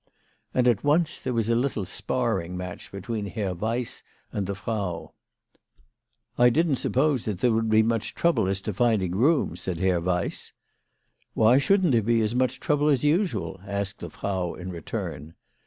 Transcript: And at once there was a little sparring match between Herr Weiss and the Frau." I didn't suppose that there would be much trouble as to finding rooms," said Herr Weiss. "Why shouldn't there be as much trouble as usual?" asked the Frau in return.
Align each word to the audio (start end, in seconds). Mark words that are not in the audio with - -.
And 0.51 0.67
at 0.67 0.83
once 0.83 1.19
there 1.21 1.31
was 1.31 1.47
a 1.49 1.53
little 1.55 1.85
sparring 1.85 2.57
match 2.57 2.91
between 2.91 3.27
Herr 3.27 3.53
Weiss 3.53 4.01
and 4.31 4.47
the 4.47 4.55
Frau." 4.55 5.13
I 6.39 6.49
didn't 6.49 6.77
suppose 6.77 7.25
that 7.25 7.41
there 7.41 7.51
would 7.51 7.69
be 7.69 7.83
much 7.83 8.15
trouble 8.15 8.47
as 8.47 8.61
to 8.61 8.73
finding 8.73 9.11
rooms," 9.11 9.61
said 9.61 9.77
Herr 9.77 10.01
Weiss. 10.01 10.53
"Why 11.35 11.59
shouldn't 11.59 11.91
there 11.91 12.01
be 12.01 12.19
as 12.21 12.33
much 12.33 12.59
trouble 12.59 12.87
as 12.87 13.03
usual?" 13.03 13.61
asked 13.63 13.99
the 13.99 14.09
Frau 14.09 14.55
in 14.55 14.71
return. 14.71 15.35